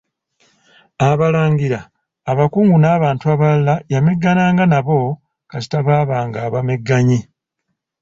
[1.09, 1.79] Abalangira,
[2.31, 4.99] abakungu n'abantu abalala yameggananga nabo
[5.49, 7.19] kasita baabanga abamegganyi.